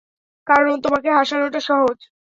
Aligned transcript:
কারণ, 0.47 0.73
তোমাকে 0.83 1.09
হাসানোটা 1.17 1.59
সহজ! 1.61 1.97